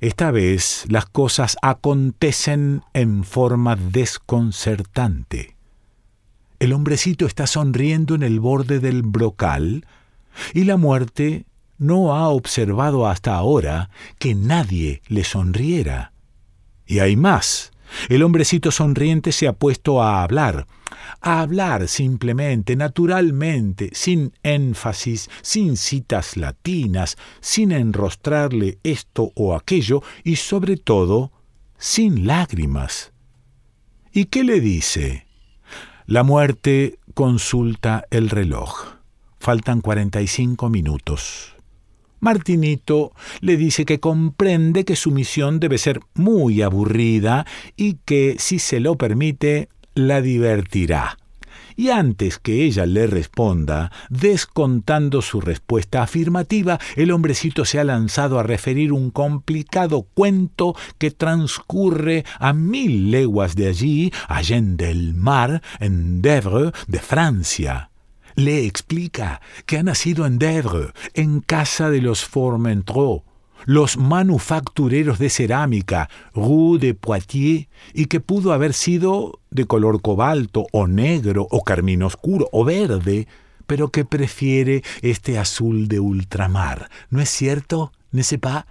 Esta 0.00 0.30
vez 0.30 0.84
las 0.88 1.06
cosas 1.06 1.56
acontecen 1.62 2.82
en 2.94 3.24
forma 3.24 3.76
desconcertante. 3.76 5.56
El 6.58 6.72
hombrecito 6.72 7.26
está 7.26 7.46
sonriendo 7.46 8.14
en 8.14 8.22
el 8.22 8.40
borde 8.40 8.80
del 8.80 9.02
brocal 9.02 9.86
y 10.54 10.64
la 10.64 10.76
muerte 10.76 11.46
no 11.78 12.16
ha 12.16 12.28
observado 12.28 13.06
hasta 13.06 13.34
ahora 13.34 13.90
que 14.18 14.34
nadie 14.34 15.02
le 15.06 15.24
sonriera. 15.24 16.12
Y 16.86 16.98
hay 16.98 17.16
más. 17.16 17.70
El 18.08 18.22
hombrecito 18.22 18.70
sonriente 18.70 19.32
se 19.32 19.46
ha 19.46 19.52
puesto 19.52 20.02
a 20.02 20.22
hablar, 20.22 20.66
a 21.20 21.40
hablar 21.40 21.88
simplemente, 21.88 22.76
naturalmente, 22.76 23.90
sin 23.92 24.32
énfasis, 24.42 25.30
sin 25.42 25.76
citas 25.76 26.36
latinas, 26.36 27.16
sin 27.40 27.72
enrostrarle 27.72 28.78
esto 28.82 29.32
o 29.34 29.54
aquello 29.54 30.02
y 30.24 30.36
sobre 30.36 30.76
todo 30.76 31.32
sin 31.78 32.26
lágrimas. 32.26 33.12
¿Y 34.12 34.26
qué 34.26 34.44
le 34.44 34.60
dice? 34.60 35.26
La 36.06 36.22
muerte 36.22 36.98
consulta 37.14 38.04
el 38.10 38.30
reloj. 38.30 38.98
Faltan 39.38 39.80
45 39.80 40.68
minutos. 40.68 41.54
Martinito 42.20 43.12
le 43.40 43.56
dice 43.56 43.84
que 43.84 44.00
comprende 44.00 44.84
que 44.84 44.96
su 44.96 45.10
misión 45.10 45.60
debe 45.60 45.78
ser 45.78 46.00
muy 46.14 46.62
aburrida 46.62 47.46
y 47.76 47.94
que, 48.04 48.36
si 48.38 48.58
se 48.58 48.80
lo 48.80 48.96
permite, 48.96 49.68
la 49.94 50.20
divertirá. 50.20 51.16
Y 51.78 51.90
antes 51.90 52.38
que 52.38 52.64
ella 52.64 52.86
le 52.86 53.06
responda, 53.06 53.92
descontando 54.10 55.22
su 55.22 55.40
respuesta 55.40 56.02
afirmativa, 56.02 56.80
el 56.96 57.12
hombrecito 57.12 57.64
se 57.64 57.78
ha 57.78 57.84
lanzado 57.84 58.40
a 58.40 58.42
referir 58.42 58.92
un 58.92 59.12
complicado 59.12 60.02
cuento 60.02 60.74
que 60.98 61.12
transcurre 61.12 62.24
a 62.40 62.52
mil 62.52 63.12
leguas 63.12 63.54
de 63.54 63.68
allí, 63.68 64.12
allende 64.26 64.90
el 64.90 65.14
mar, 65.14 65.62
en 65.78 66.20
Dèvres, 66.20 66.72
de 66.88 66.98
Francia. 66.98 67.90
Le 68.34 68.66
explica 68.66 69.40
que 69.64 69.78
ha 69.78 69.84
nacido 69.84 70.26
en 70.26 70.40
Dèvres, 70.40 70.92
en 71.14 71.40
casa 71.40 71.90
de 71.90 72.00
los 72.02 72.24
Formentreau, 72.24 73.22
los 73.68 73.98
manufactureros 73.98 75.18
de 75.18 75.28
cerámica, 75.28 76.08
Rue 76.32 76.78
de 76.78 76.94
Poitiers, 76.94 77.68
y 77.92 78.06
que 78.06 78.18
pudo 78.18 78.54
haber 78.54 78.72
sido 78.72 79.40
de 79.50 79.66
color 79.66 80.00
cobalto, 80.00 80.66
o 80.72 80.86
negro, 80.86 81.46
o 81.50 81.62
carmín 81.62 82.02
oscuro, 82.02 82.48
o 82.50 82.64
verde, 82.64 83.28
pero 83.66 83.88
que 83.88 84.06
prefiere 84.06 84.82
este 85.02 85.38
azul 85.38 85.86
de 85.86 86.00
ultramar. 86.00 86.88
¿No 87.10 87.20
es 87.20 87.28
cierto? 87.28 87.92
¿Ne 88.10 88.22
pas? 88.40 88.64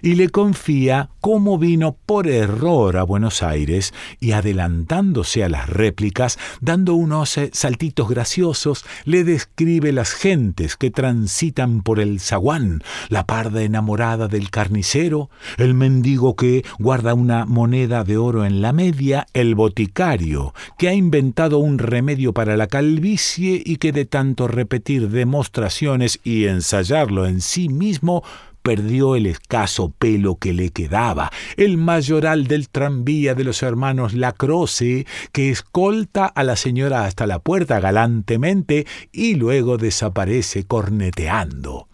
Y 0.00 0.14
le 0.14 0.28
confía 0.28 1.10
cómo 1.20 1.58
vino 1.58 1.96
por 2.06 2.28
error 2.28 2.96
a 2.96 3.02
Buenos 3.02 3.42
Aires 3.42 3.92
y 4.20 4.32
adelantándose 4.32 5.44
a 5.44 5.48
las 5.48 5.68
réplicas, 5.68 6.38
dando 6.60 6.94
unos 6.94 7.36
eh, 7.38 7.50
saltitos 7.52 8.08
graciosos, 8.08 8.84
le 9.04 9.24
describe 9.24 9.92
las 9.92 10.12
gentes 10.12 10.76
que 10.76 10.90
transitan 10.90 11.82
por 11.82 12.00
el 12.00 12.20
zaguán, 12.20 12.82
la 13.08 13.26
parda 13.26 13.62
enamorada 13.62 14.28
del 14.28 14.50
carnicero, 14.50 15.30
el 15.58 15.74
mendigo 15.74 16.36
que 16.36 16.64
guarda 16.78 17.14
una 17.14 17.44
moneda 17.44 18.04
de 18.04 18.16
oro 18.16 18.44
en 18.44 18.62
la 18.62 18.72
media, 18.72 19.26
el 19.34 19.54
boticario 19.54 20.54
que 20.78 20.88
ha 20.88 20.94
inventado 20.94 21.58
un 21.58 21.78
remedio 21.78 22.32
para 22.32 22.56
la 22.56 22.66
calvicie 22.66 23.62
y 23.64 23.76
que 23.76 23.92
de 23.92 24.04
tanto 24.04 24.48
repetir 24.48 25.10
demostraciones 25.10 26.20
y 26.24 26.46
ensayarlo 26.46 27.26
en 27.26 27.40
sí 27.40 27.68
mismo 27.68 28.22
perdió 28.62 29.16
el 29.16 29.26
escaso 29.26 29.90
pelo 29.98 30.36
que 30.36 30.52
le 30.52 30.70
quedaba, 30.70 31.30
el 31.56 31.76
mayoral 31.76 32.46
del 32.46 32.68
tranvía 32.68 33.34
de 33.34 33.44
los 33.44 33.62
hermanos 33.62 34.14
Lacroce, 34.14 35.06
que 35.32 35.50
escolta 35.50 36.26
a 36.26 36.42
la 36.44 36.56
señora 36.56 37.04
hasta 37.04 37.26
la 37.26 37.38
puerta 37.38 37.80
galantemente 37.80 38.86
y 39.12 39.34
luego 39.34 39.76
desaparece 39.76 40.64
corneteando. 40.64 41.88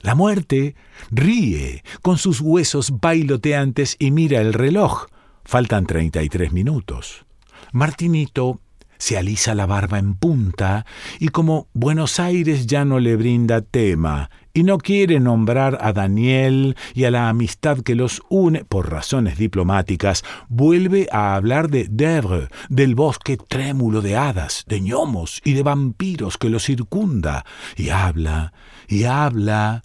La 0.00 0.14
muerte 0.14 0.76
ríe 1.10 1.82
con 2.02 2.18
sus 2.18 2.40
huesos 2.40 3.00
bailoteantes 3.00 3.96
y 3.98 4.12
mira 4.12 4.40
el 4.40 4.52
reloj. 4.52 5.06
Faltan 5.44 5.86
treinta 5.86 6.22
y 6.22 6.28
tres 6.28 6.52
minutos. 6.52 7.26
Martinito 7.72 8.60
se 8.98 9.16
alisa 9.16 9.54
la 9.54 9.66
barba 9.66 9.98
en 9.98 10.14
punta 10.14 10.86
y 11.18 11.28
como 11.28 11.68
Buenos 11.72 12.20
Aires 12.20 12.66
ya 12.66 12.84
no 12.84 12.98
le 13.00 13.16
brinda 13.16 13.60
tema 13.60 14.30
y 14.56 14.62
no 14.62 14.78
quiere 14.78 15.20
nombrar 15.20 15.76
a 15.82 15.92
Daniel 15.92 16.76
y 16.94 17.04
a 17.04 17.10
la 17.10 17.28
amistad 17.28 17.80
que 17.80 17.94
los 17.94 18.22
une 18.30 18.64
por 18.64 18.90
razones 18.90 19.36
diplomáticas, 19.36 20.24
vuelve 20.48 21.08
a 21.12 21.34
hablar 21.34 21.68
de 21.68 21.86
Dèvres, 21.90 22.48
del 22.70 22.94
bosque 22.94 23.36
trémulo 23.36 24.00
de 24.00 24.16
hadas, 24.16 24.64
de 24.66 24.80
gnomos 24.80 25.42
y 25.44 25.52
de 25.52 25.62
vampiros 25.62 26.38
que 26.38 26.48
lo 26.48 26.58
circunda, 26.58 27.44
y 27.76 27.90
habla, 27.90 28.54
y 28.88 29.04
habla. 29.04 29.82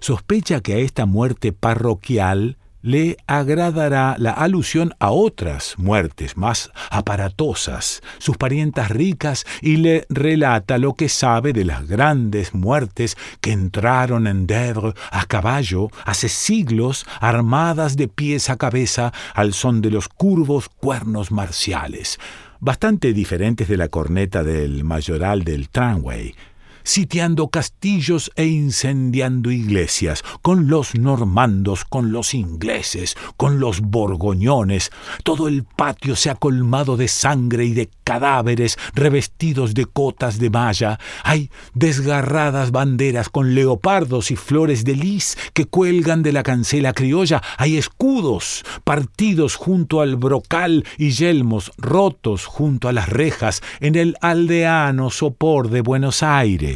Sospecha 0.00 0.60
que 0.60 0.74
a 0.74 0.78
esta 0.78 1.06
muerte 1.06 1.54
parroquial 1.54 2.58
le 2.82 3.16
agradará 3.26 4.16
la 4.18 4.32
alusión 4.32 4.94
a 4.98 5.10
otras 5.10 5.74
muertes 5.76 6.36
más 6.36 6.70
aparatosas, 6.90 8.02
sus 8.18 8.36
parientas 8.36 8.90
ricas, 8.90 9.44
y 9.60 9.76
le 9.76 10.06
relata 10.08 10.78
lo 10.78 10.94
que 10.94 11.08
sabe 11.08 11.52
de 11.52 11.64
las 11.64 11.86
grandes 11.86 12.54
muertes 12.54 13.16
que 13.40 13.52
entraron 13.52 14.26
en 14.26 14.46
Dèvres 14.46 14.94
a 15.10 15.26
caballo 15.26 15.88
hace 16.04 16.28
siglos, 16.28 17.06
armadas 17.20 17.96
de 17.96 18.08
pies 18.08 18.50
a 18.50 18.56
cabeza 18.56 19.12
al 19.34 19.52
son 19.52 19.80
de 19.80 19.90
los 19.90 20.08
curvos 20.08 20.68
cuernos 20.68 21.30
marciales, 21.30 22.18
bastante 22.60 23.12
diferentes 23.12 23.68
de 23.68 23.76
la 23.76 23.88
corneta 23.88 24.42
del 24.42 24.84
mayoral 24.84 25.44
del 25.44 25.68
tramway, 25.68 26.34
sitiando 26.82 27.48
castillos 27.48 28.30
e 28.36 28.46
incendiando 28.46 29.50
iglesias, 29.50 30.22
con 30.42 30.68
los 30.68 30.94
normandos, 30.94 31.84
con 31.84 32.12
los 32.12 32.34
ingleses, 32.34 33.16
con 33.36 33.60
los 33.60 33.80
borgoñones. 33.80 34.90
Todo 35.24 35.48
el 35.48 35.64
patio 35.64 36.16
se 36.16 36.30
ha 36.30 36.34
colmado 36.34 36.96
de 36.96 37.08
sangre 37.08 37.64
y 37.64 37.72
de 37.72 37.90
cadáveres 38.04 38.78
revestidos 38.94 39.74
de 39.74 39.86
cotas 39.86 40.38
de 40.38 40.50
malla. 40.50 40.98
Hay 41.24 41.50
desgarradas 41.74 42.70
banderas 42.70 43.28
con 43.28 43.54
leopardos 43.54 44.30
y 44.30 44.36
flores 44.36 44.84
de 44.84 44.96
lis 44.96 45.36
que 45.54 45.66
cuelgan 45.66 46.22
de 46.22 46.32
la 46.32 46.42
cancela 46.42 46.92
criolla. 46.92 47.42
Hay 47.56 47.76
escudos 47.76 48.64
partidos 48.84 49.56
junto 49.56 50.00
al 50.00 50.16
brocal 50.16 50.84
y 50.98 51.10
yelmos 51.10 51.72
rotos 51.78 52.46
junto 52.46 52.88
a 52.88 52.92
las 52.92 53.08
rejas 53.08 53.62
en 53.80 53.94
el 53.94 54.16
aldeano 54.20 55.10
sopor 55.10 55.70
de 55.70 55.80
Buenos 55.80 56.22
Aires 56.22 56.69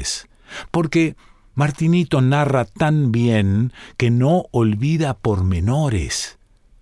porque 0.71 1.17
Martinito 1.55 2.21
narra 2.21 2.65
tan 2.65 3.13
bien 3.13 3.73
que 3.97 4.11
no 4.11 4.47
olvida 4.51 5.15
pormenores. 5.15 6.39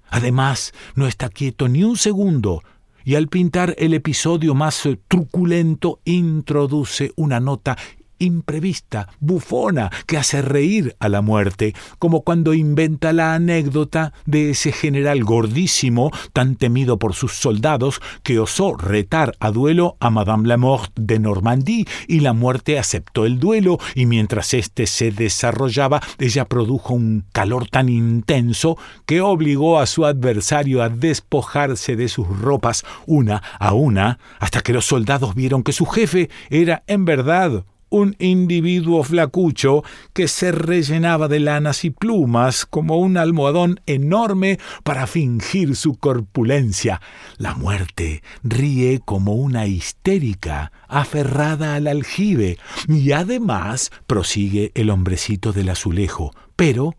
Además, 0.09 0.72
no 0.94 1.07
está 1.07 1.29
quieto 1.29 1.68
ni 1.68 1.85
un 1.85 1.96
segundo, 1.96 2.62
y 3.05 3.16
al 3.16 3.29
pintar 3.29 3.75
el 3.79 3.94
episodio 3.94 4.55
más 4.55 4.88
truculento 5.09 6.01
introduce 6.05 7.12
una 7.16 7.40
nota 7.40 7.77
imprevista, 8.22 9.08
bufona, 9.20 9.90
que 10.06 10.16
hace 10.16 10.42
reír 10.42 10.96
a 10.98 11.08
la 11.08 11.22
muerte, 11.22 11.74
como 11.98 12.22
cuando 12.22 12.54
inventa 12.54 13.12
la 13.12 13.35
anécdota 13.35 14.12
de 14.26 14.50
ese 14.50 14.72
general 14.72 15.24
gordísimo, 15.24 16.11
tan 16.32 16.56
temido 16.56 16.98
por 16.98 17.14
sus 17.14 17.32
soldados, 17.32 18.00
que 18.22 18.38
osó 18.38 18.76
retar 18.76 19.35
a 19.40 19.50
duelo 19.50 19.96
a 20.00 20.11
Madame 20.11 20.48
la 20.48 20.56
Mort 20.56 20.92
de 20.96 21.18
Normandie, 21.18 21.87
y 22.06 22.20
la 22.20 22.32
muerte 22.32 22.78
aceptó 22.78 23.26
el 23.26 23.38
duelo, 23.38 23.78
y 23.94 24.06
mientras 24.06 24.54
éste 24.54 24.87
se 24.87 25.11
desarrollaba, 25.11 26.00
ella 26.18 26.44
produjo 26.44 26.94
un 26.94 27.24
calor 27.32 27.68
tan 27.68 27.88
intenso 27.88 28.78
que 29.06 29.20
obligó 29.20 29.78
a 29.78 29.87
su 29.87 30.04
adversario 30.04 30.82
a 30.82 30.88
despojarse 30.88 31.96
de 31.96 32.08
sus 32.08 32.28
ropas 32.28 32.85
una 33.06 33.42
a 33.58 33.74
una, 33.74 34.18
hasta 34.38 34.61
que 34.61 34.72
los 34.72 34.87
soldados 34.87 35.35
vieron 35.35 35.62
que 35.62 35.72
su 35.72 35.87
jefe 35.87 36.30
era 36.50 36.82
en 36.87 37.04
verdad 37.04 37.64
un 37.92 38.16
individuo 38.18 39.05
flacucho 39.05 39.85
que 40.14 40.26
se 40.26 40.50
rellenaba 40.50 41.28
de 41.28 41.40
lanas 41.40 41.85
y 41.85 41.90
plumas 41.90 42.64
como 42.64 42.96
un 42.96 43.18
almohadón 43.18 43.81
enorme 43.87 44.59
para 44.83 45.07
fingir 45.07 45.76
su 45.76 45.94
corpulencia. 45.96 47.02
La 47.37 47.55
muerte 47.55 48.22
ríe 48.42 49.00
como 49.05 49.35
una 49.35 49.66
histérica 49.66 50.72
aferrada 50.88 51.74
al 51.74 51.87
aljibe 51.87 52.59
y 52.88 53.12
además 53.12 53.92
prosigue 54.07 54.72
el 54.74 54.88
hombrecito 54.88 55.52
del 55.52 55.68
azulejo. 55.68 56.35
Pero 56.57 56.96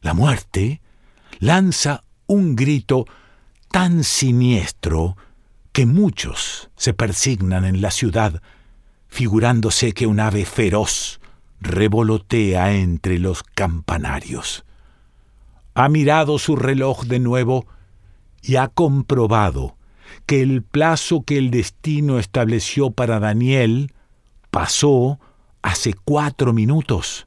la 0.00 0.14
muerte 0.14 0.80
lanza 1.40 2.04
un 2.28 2.54
grito 2.54 3.04
tan 3.72 4.04
siniestro 4.04 5.16
que 5.72 5.86
muchos 5.86 6.70
se 6.76 6.94
persignan 6.94 7.64
en 7.64 7.82
la 7.82 7.90
ciudad 7.90 8.40
figurándose 9.16 9.92
que 9.92 10.06
un 10.06 10.20
ave 10.20 10.44
feroz 10.44 11.20
revolotea 11.58 12.74
entre 12.74 13.18
los 13.18 13.42
campanarios. 13.42 14.66
Ha 15.72 15.88
mirado 15.88 16.38
su 16.38 16.54
reloj 16.54 17.04
de 17.04 17.18
nuevo 17.18 17.66
y 18.42 18.56
ha 18.56 18.68
comprobado 18.68 19.78
que 20.26 20.42
el 20.42 20.62
plazo 20.62 21.22
que 21.22 21.38
el 21.38 21.50
destino 21.50 22.18
estableció 22.18 22.90
para 22.90 23.18
Daniel 23.18 23.94
pasó 24.50 25.18
hace 25.62 25.94
cuatro 25.94 26.52
minutos. 26.52 27.26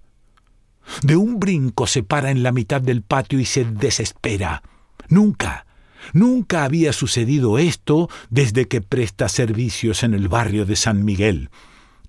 De 1.02 1.15
un 1.15 1.39
brinco 1.39 1.88
se 1.88 2.04
para 2.04 2.30
en 2.30 2.43
la 2.43 2.52
mitad 2.52 2.82
del 2.82 3.02
patio 3.02 3.39
y 3.39 3.45
se 3.45 3.65
desespera. 3.65 4.62
Nunca, 5.08 5.65
nunca 6.13 6.65
había 6.65 6.93
sucedido 6.93 7.58
esto 7.58 8.12
desde 8.30 8.67
que 8.67 8.80
presta 8.80 9.28
servicios 9.28 10.04
en 10.04 10.13
el 10.13 10.28
barrio 10.28 10.67
de 10.67 10.75
San 10.75 11.04
Miguel. 11.04 11.49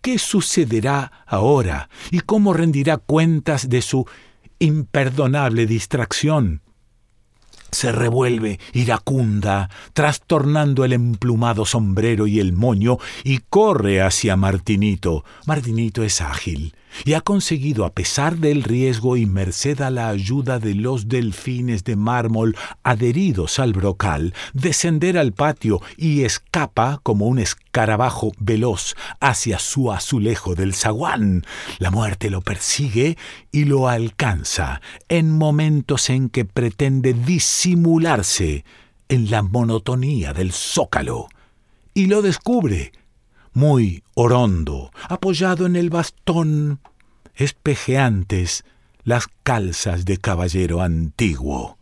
¿Qué 0.03 0.19
sucederá 0.19 1.25
ahora 1.27 1.91
y 2.11 2.21
cómo 2.21 2.53
rendirá 2.55 2.97
cuentas 2.97 3.69
de 3.69 3.83
su 3.83 4.07
imperdonable 4.59 5.67
distracción? 5.67 6.63
se 7.71 7.93
revuelve 7.93 8.59
iracunda, 8.73 9.71
trastornando 9.93 10.85
el 10.85 10.93
emplumado 10.93 11.65
sombrero 11.65 12.27
y 12.27 12.41
el 12.41 12.53
moño, 12.53 12.99
y 13.25 13.39
corre 13.49 14.03
hacia 14.03 14.37
Martinito. 14.37 15.25
Martinito 15.47 16.03
es 16.03 16.21
ágil, 16.21 16.75
y 17.05 17.15
ha 17.15 17.21
conseguido, 17.21 17.85
a 17.85 17.93
pesar 17.93 18.39
del 18.39 18.63
riesgo 18.63 19.17
y 19.17 19.27
merced 19.27 19.81
a 19.81 19.91
la 19.91 20.09
ayuda 20.09 20.59
de 20.59 20.75
los 20.75 21.09
delfines 21.09 21.85
de 21.85 21.97
mármol 21.97 22.57
adheridos 22.83 23.59
al 23.59 23.73
brocal, 23.73 24.35
descender 24.53 25.19
al 25.19 25.33
patio 25.33 25.81
y 25.97 26.23
escapa 26.23 27.01
como 27.03 27.27
un 27.27 27.39
escarabajo 27.39 28.33
veloz 28.39 28.97
hacia 29.21 29.59
su 29.59 29.93
azulejo 29.93 30.55
del 30.55 30.75
zaguán. 30.75 31.45
La 31.79 31.91
muerte 31.91 32.31
lo 32.31 32.41
persigue 32.41 33.17
y 33.53 33.65
lo 33.65 33.89
alcanza 33.89 34.81
en 35.09 35.31
momentos 35.31 36.11
en 36.11 36.29
que 36.29 36.45
pretende 36.45 37.15
disimularse 37.15 38.65
en 39.09 39.31
la 39.31 39.43
monotonía 39.43 40.33
del 40.33 40.53
zócalo. 40.53 41.29
Y 41.95 42.07
lo 42.07 42.23
descubre 42.23 42.93
muy 43.53 44.05
orondo, 44.15 44.91
apoyado 45.09 45.67
en 45.67 45.77
el 45.77 45.91
bastón, 45.91 46.81
espejeantes 47.35 48.65
las 49.03 49.27
calzas 49.43 50.05
de 50.05 50.19
caballero 50.19 50.83
antiguo. 50.83 51.79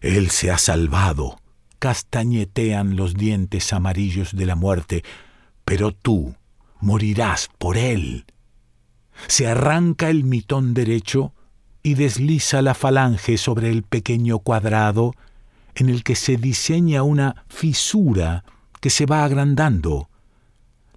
Él 0.00 0.30
se 0.30 0.50
ha 0.50 0.58
salvado, 0.58 1.40
castañetean 1.78 2.96
los 2.96 3.14
dientes 3.14 3.72
amarillos 3.72 4.34
de 4.34 4.46
la 4.46 4.56
muerte, 4.56 5.04
pero 5.64 5.92
tú 5.92 6.34
morirás 6.80 7.48
por 7.58 7.76
él. 7.76 8.24
Se 9.26 9.46
arranca 9.46 10.10
el 10.10 10.24
mitón 10.24 10.74
derecho 10.74 11.34
y 11.82 11.94
desliza 11.94 12.62
la 12.62 12.74
falange 12.74 13.38
sobre 13.38 13.70
el 13.70 13.82
pequeño 13.82 14.40
cuadrado 14.40 15.14
en 15.74 15.88
el 15.88 16.02
que 16.04 16.16
se 16.16 16.36
diseña 16.36 17.02
una 17.02 17.44
fisura 17.48 18.44
que 18.80 18.90
se 18.90 19.06
va 19.06 19.24
agrandando. 19.24 20.09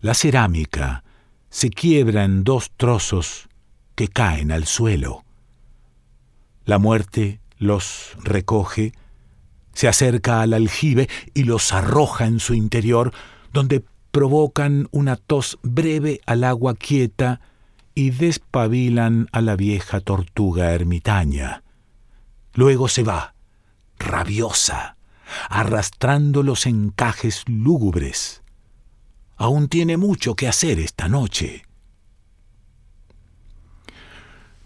La 0.04 0.14
cerámica 0.14 1.06
se 1.50 1.70
quiebra 1.70 2.26
en 2.26 2.44
dos 2.44 2.72
trozos 2.76 3.48
que 3.96 4.10
caen 4.10 4.52
al 4.52 4.66
suelo. 4.66 5.24
La 6.66 6.78
muerte 6.78 7.40
los 7.58 8.18
recoge, 8.22 8.92
se 9.72 9.88
acerca 9.88 10.42
al 10.42 10.52
aljibe 10.52 11.08
y 11.34 11.46
los 11.46 11.72
arroja 11.72 12.26
en 12.26 12.42
su 12.42 12.54
interior, 12.54 13.14
donde 13.54 13.86
provocan 14.12 14.90
una 14.92 15.16
tos 15.16 15.58
breve 15.64 16.20
al 16.26 16.44
agua 16.44 16.76
quieta 16.76 17.40
y 17.96 18.10
despabilan 18.10 19.30
a 19.32 19.40
la 19.40 19.56
vieja 19.56 20.02
tortuga 20.02 20.74
ermitaña. 20.74 21.64
Luego 22.56 22.90
se 22.90 23.04
va, 23.04 23.36
rabiosa, 24.00 24.98
arrastrando 25.48 26.44
los 26.44 26.66
encajes 26.66 27.46
lúgubres. 27.48 28.43
Aún 29.36 29.68
tiene 29.68 29.98
mucho 29.98 30.36
que 30.36 30.48
hacer 30.48 30.80
esta 30.80 31.08
noche. 31.08 31.64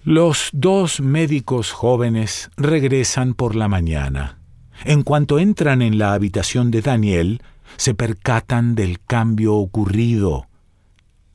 Los 0.04 0.50
dos 0.54 1.02
médicos 1.02 1.72
jóvenes 1.72 2.50
regresan 2.56 3.34
por 3.34 3.56
la 3.56 3.68
mañana. 3.68 4.40
En 4.86 5.04
cuanto 5.04 5.40
entran 5.40 5.82
en 5.82 5.98
la 5.98 6.14
habitación 6.14 6.72
de 6.72 6.82
Daniel, 6.82 7.42
se 7.76 7.94
percatan 7.94 8.76
del 8.76 9.02
cambio 9.02 9.56
ocurrido. 9.56 10.48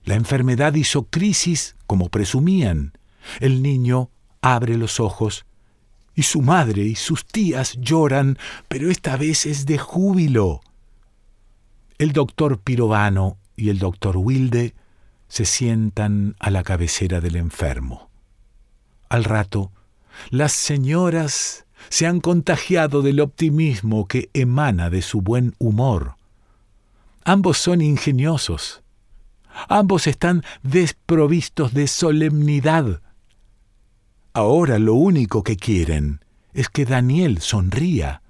La 0.04 0.14
enfermedad 0.14 0.74
hizo 0.74 1.04
crisis 1.04 1.76
como 1.86 2.08
presumían. 2.08 2.92
El 3.40 3.62
niño 3.62 4.10
abre 4.40 4.76
los 4.76 5.00
ojos 5.00 5.44
y 6.14 6.22
su 6.22 6.42
madre 6.42 6.82
y 6.82 6.94
sus 6.94 7.24
tías 7.26 7.76
lloran, 7.78 8.38
pero 8.68 8.90
esta 8.90 9.16
vez 9.16 9.46
es 9.46 9.66
de 9.66 9.78
júbilo. 9.78 10.60
El 11.98 12.12
doctor 12.12 12.58
Pirovano 12.58 13.38
y 13.56 13.70
el 13.70 13.78
doctor 13.78 14.16
Wilde 14.16 14.74
se 15.28 15.44
sientan 15.44 16.36
a 16.40 16.50
la 16.50 16.62
cabecera 16.62 17.20
del 17.20 17.36
enfermo. 17.36 18.10
Al 19.08 19.24
rato, 19.24 19.70
las 20.30 20.52
señoras 20.52 21.66
se 21.88 22.06
han 22.06 22.20
contagiado 22.20 23.02
del 23.02 23.20
optimismo 23.20 24.06
que 24.06 24.30
emana 24.34 24.90
de 24.90 25.02
su 25.02 25.20
buen 25.20 25.54
humor. 25.58 26.16
Ambos 27.24 27.58
son 27.58 27.80
ingeniosos. 27.80 28.82
Ambos 29.68 30.06
están 30.06 30.42
desprovistos 30.62 31.74
de 31.74 31.86
solemnidad. 31.86 33.00
Ahora 34.32 34.78
lo 34.78 34.94
único 34.94 35.42
que 35.42 35.56
quieren 35.56 36.20
es 36.54 36.68
que 36.68 36.84
Daniel 36.84 37.40
sonría. 37.40 38.22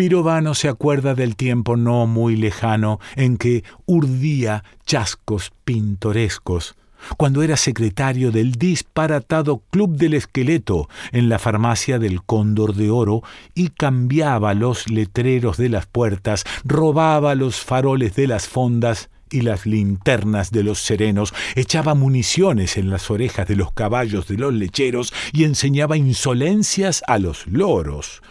Pirovano 0.00 0.54
se 0.54 0.70
acuerda 0.70 1.14
del 1.14 1.36
tiempo 1.36 1.76
no 1.76 2.06
muy 2.06 2.34
lejano 2.34 3.00
en 3.16 3.36
que 3.36 3.64
urdía 3.84 4.64
chascos 4.86 5.52
pintorescos 5.66 6.74
cuando 7.18 7.42
era 7.42 7.58
secretario 7.58 8.32
del 8.32 8.52
disparatado 8.52 9.62
Club 9.68 9.98
del 9.98 10.14
Esqueleto 10.14 10.88
en 11.12 11.28
la 11.28 11.38
farmacia 11.38 11.98
del 11.98 12.22
Cóndor 12.22 12.76
de 12.76 12.88
Oro 12.88 13.22
y 13.54 13.68
cambiaba 13.68 14.54
los 14.54 14.88
letreros 14.88 15.58
de 15.58 15.68
las 15.68 15.84
puertas, 15.84 16.44
robaba 16.64 17.34
los 17.34 17.60
faroles 17.60 18.14
de 18.14 18.26
las 18.26 18.48
fondas 18.48 19.10
y 19.30 19.42
las 19.42 19.66
linternas 19.66 20.50
de 20.50 20.62
los 20.62 20.78
serenos, 20.78 21.34
echaba 21.56 21.94
municiones 21.94 22.78
en 22.78 22.88
las 22.88 23.10
orejas 23.10 23.46
de 23.48 23.56
los 23.56 23.70
caballos 23.74 24.28
de 24.28 24.38
los 24.38 24.54
lecheros 24.54 25.12
y 25.34 25.44
enseñaba 25.44 25.98
insolencias 25.98 27.02
a 27.06 27.18
los 27.18 27.46
loros. 27.46 28.22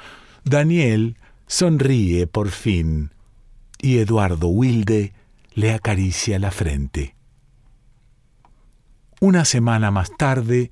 Daniel 0.43 1.15
sonríe 1.49 2.27
por 2.27 2.49
fin 2.51 3.11
y 3.81 3.97
Eduardo 3.97 4.47
Wilde 4.49 5.13
le 5.53 5.73
acaricia 5.73 6.37
la 6.37 6.51
frente. 6.51 7.15
Una 9.19 9.43
semana 9.45 9.89
más 9.89 10.11
tarde, 10.15 10.71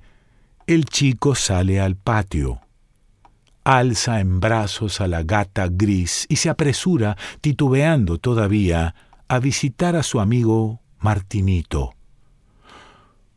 el 0.68 0.84
chico 0.84 1.34
sale 1.34 1.80
al 1.80 1.96
patio. 1.96 2.60
Alza 3.64 4.20
en 4.20 4.38
brazos 4.38 5.00
a 5.00 5.08
la 5.08 5.24
gata 5.24 5.66
gris 5.68 6.26
y 6.28 6.36
se 6.36 6.48
apresura, 6.48 7.16
titubeando 7.40 8.18
todavía, 8.18 8.94
a 9.26 9.40
visitar 9.40 9.96
a 9.96 10.04
su 10.04 10.20
amigo 10.20 10.80
Martinito. 11.00 11.94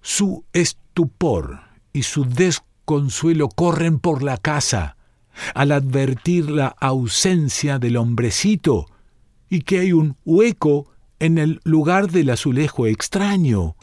Su 0.02 0.46
estupor 0.54 1.62
y 1.92 2.04
su 2.04 2.24
desconsuelo 2.24 3.50
corren 3.50 4.00
por 4.00 4.22
la 4.22 4.38
casa 4.38 4.96
al 5.54 5.72
advertir 5.72 6.50
la 6.50 6.68
ausencia 6.80 7.80
del 7.80 7.98
hombrecito 7.98 8.88
y 9.50 9.62
que 9.62 9.80
hay 9.80 9.94
un 9.94 10.18
hueco 10.26 10.92
en 11.20 11.38
el 11.38 11.60
lugar 11.64 12.10
del 12.10 12.30
azulejo 12.32 12.88
extraño. 12.88 13.76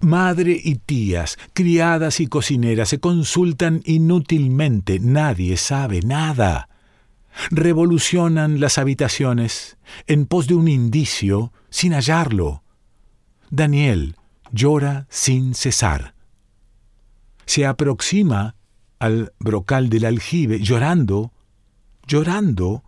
Madre 0.00 0.58
y 0.62 0.76
tías, 0.76 1.38
criadas 1.52 2.20
y 2.20 2.26
cocineras 2.26 2.88
se 2.88 2.98
consultan 2.98 3.82
inútilmente, 3.84 4.98
nadie 4.98 5.56
sabe 5.56 6.00
nada. 6.00 6.68
Revolucionan 7.50 8.60
las 8.60 8.78
habitaciones 8.78 9.76
en 10.06 10.26
pos 10.26 10.46
de 10.46 10.54
un 10.54 10.68
indicio 10.68 11.52
sin 11.70 11.92
hallarlo. 11.92 12.62
Daniel 13.50 14.16
llora 14.50 15.06
sin 15.10 15.54
cesar. 15.54 16.14
Se 17.46 17.66
aproxima 17.66 18.56
al 19.02 19.32
brocal 19.40 19.88
del 19.88 20.04
aljibe 20.04 20.60
llorando, 20.60 21.32
llorando, 22.06 22.84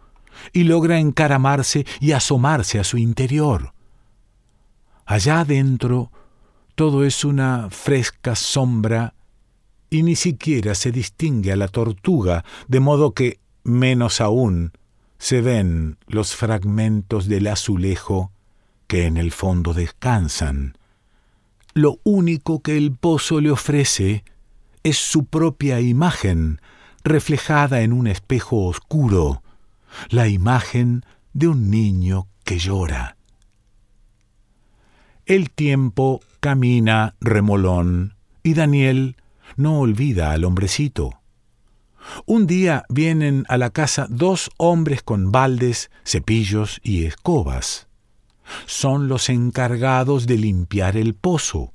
y 0.53 0.63
logra 0.63 1.01
encaramarse 1.01 1.87
y 1.99 2.13
asomarse 2.13 2.79
a 2.79 2.85
su 2.85 2.99
interior. 2.99 3.73
Allá 5.07 5.41
adentro 5.41 6.13
todo 6.77 7.05
es 7.05 7.25
una 7.25 7.69
fresca 7.69 8.37
sombra 8.37 9.15
y 9.91 10.05
ni 10.05 10.15
siquiera 10.15 10.77
se 10.77 10.93
distingue 10.93 11.51
a 11.51 11.57
la 11.57 11.67
tortuga, 11.67 12.45
de 12.69 12.79
modo 12.79 13.13
que, 13.13 13.41
menos 13.65 14.21
aún, 14.21 14.71
se 15.19 15.41
ven 15.41 15.99
los 16.07 16.37
fragmentos 16.37 17.27
del 17.27 17.49
azulejo 17.49 18.31
que 18.87 19.07
en 19.07 19.17
el 19.17 19.33
fondo 19.33 19.75
descansan. 19.75 20.79
Lo 21.73 21.99
único 22.05 22.63
que 22.63 22.77
el 22.77 22.93
pozo 22.93 23.41
le 23.41 23.51
ofrece 23.51 24.23
es 24.85 24.99
su 24.99 25.25
propia 25.25 25.81
imagen, 25.81 26.61
reflejada 27.03 27.81
en 27.81 27.93
un 27.93 28.07
espejo 28.07 28.67
oscuro, 28.67 29.43
la 30.11 30.29
imagen 30.29 31.05
de 31.33 31.49
un 31.49 31.71
niño 31.71 32.29
que 32.45 32.59
llora. 32.59 33.17
El 35.27 35.51
tiempo 35.51 36.21
camina 36.41 37.17
remolón 37.21 38.15
y 38.43 38.55
Daniel 38.55 39.17
no 39.57 39.81
olvida 39.81 40.33
al 40.33 40.45
hombrecito. 40.45 41.21
Un 42.27 42.47
día 42.47 42.85
vienen 42.89 43.45
a 43.49 43.57
la 43.57 43.71
casa 43.71 44.07
dos 44.11 44.51
hombres 44.59 45.03
con 45.03 45.33
baldes, 45.33 45.91
cepillos 46.05 46.81
y 46.83 47.07
escobas. 47.07 47.89
Son 48.67 49.09
los 49.09 49.31
encargados 49.31 50.27
de 50.27 50.37
limpiar 50.37 50.97
el 50.97 51.15
pozo. 51.15 51.74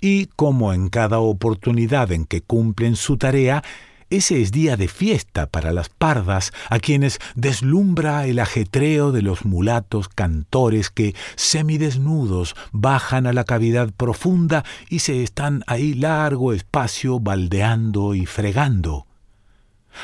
Y 0.00 0.26
como 0.36 0.72
en 0.72 0.88
cada 0.88 1.18
oportunidad 1.18 2.12
en 2.12 2.24
que 2.24 2.40
cumplen 2.40 2.96
su 2.96 3.16
tarea, 3.16 3.62
ese 4.10 4.40
es 4.40 4.52
día 4.52 4.76
de 4.76 4.86
fiesta 4.86 5.46
para 5.46 5.72
las 5.72 5.88
pardas, 5.88 6.52
a 6.70 6.78
quienes 6.78 7.18
deslumbra 7.34 8.26
el 8.26 8.38
ajetreo 8.38 9.12
de 9.12 9.22
los 9.22 9.44
mulatos 9.44 10.08
cantores 10.08 10.90
que, 10.90 11.14
semidesnudos, 11.36 12.54
bajan 12.70 13.26
a 13.26 13.32
la 13.32 13.44
cavidad 13.44 13.90
profunda 13.90 14.64
y 14.88 15.00
se 15.00 15.22
están 15.22 15.64
ahí 15.66 15.94
largo 15.94 16.52
espacio 16.52 17.18
baldeando 17.18 18.14
y 18.14 18.26
fregando. 18.26 19.06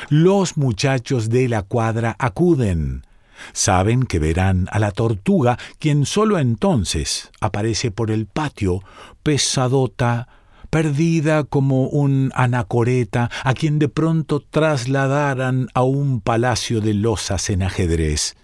Los 0.09 0.57
muchachos 0.57 1.29
de 1.29 1.47
la 1.47 1.61
cuadra 1.61 2.15
acuden. 2.19 3.05
Saben 3.53 4.03
que 4.03 4.19
verán 4.19 4.67
a 4.71 4.79
la 4.79 4.91
tortuga, 4.91 5.57
quien 5.79 6.05
sólo 6.05 6.39
entonces 6.39 7.29
aparece 7.39 7.91
por 7.91 8.11
el 8.11 8.25
patio, 8.25 8.83
pesadota, 9.23 10.27
perdida 10.69 11.43
como 11.43 11.83
un 11.87 12.31
anacoreta 12.33 13.29
a 13.43 13.53
quien 13.53 13.77
de 13.77 13.89
pronto 13.89 14.39
trasladaran 14.39 15.67
a 15.73 15.83
un 15.83 16.21
palacio 16.21 16.81
de 16.81 16.93
losas 16.93 17.49
en 17.49 17.61
ajedrez. 17.61 18.35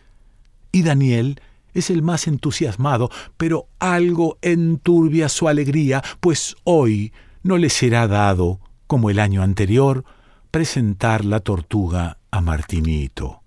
Y 0.72 0.84
Daniel 0.84 1.42
es 1.74 1.90
el 1.90 2.02
más 2.02 2.28
entusiasmado, 2.28 3.10
pero 3.38 3.68
algo 3.80 4.38
enturbia 4.42 5.30
su 5.30 5.48
alegría, 5.48 6.04
pues 6.20 6.56
hoy 6.64 7.14
no 7.44 7.58
le 7.58 7.70
será 7.70 8.08
dado, 8.08 8.60
como 8.88 9.10
el 9.10 9.20
año 9.20 9.42
anterior, 9.42 10.04
presentar 10.52 11.24
la 11.24 11.40
tortuga 11.40 12.18
a 12.32 12.42
Martinito. 12.42 13.42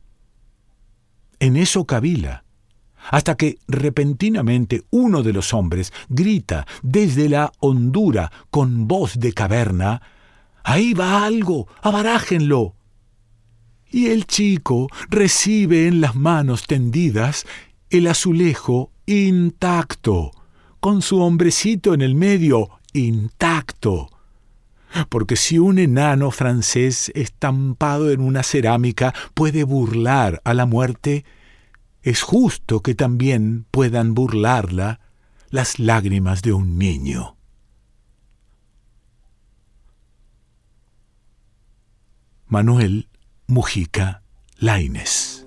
En 1.41 1.57
eso 1.57 1.85
cavila 1.85 2.45
hasta 3.11 3.35
que 3.35 3.59
repentinamente 3.67 4.85
uno 4.91 5.23
de 5.23 5.33
los 5.33 5.55
hombres 5.55 5.93
grita 6.11 6.67
desde 6.83 7.31
la 7.31 7.51
hondura 7.59 8.31
con 8.51 8.87
voz 8.87 9.19
de 9.19 9.33
caverna 9.33 10.03
Ahí 10.63 10.95
va 10.95 11.25
algo, 11.25 11.69
abarájenlo. 11.83 12.75
Y 13.91 14.07
el 14.07 14.27
chico 14.27 14.89
recibe 15.09 15.87
en 15.87 16.01
las 16.01 16.15
manos 16.15 16.67
tendidas 16.67 17.47
el 17.89 18.07
azulejo 18.07 18.93
intacto, 19.07 20.31
con 20.79 21.03
su 21.03 21.21
hombrecito 21.21 21.93
en 21.93 22.03
el 22.03 22.15
medio 22.15 22.69
intacto. 22.93 24.11
Porque 25.09 25.37
si 25.37 25.59
un 25.59 25.79
enano 25.79 26.31
francés 26.31 27.13
estampado 27.15 28.11
en 28.11 28.21
una 28.21 28.43
cerámica 28.43 29.15
puede 29.35 29.65
burlar 29.65 30.41
a 30.45 30.55
la 30.55 30.67
muerte, 30.67 31.25
es 32.03 32.23
justo 32.23 32.81
que 32.81 32.95
también 32.95 33.67
puedan 33.71 34.15
burlarla 34.15 35.01
las 35.51 35.79
lágrimas 35.79 36.43
de 36.43 36.53
un 36.53 36.79
niño. 36.79 37.37
Manuel 42.47 43.09
Mujica 43.47 44.23
Laines 44.59 45.47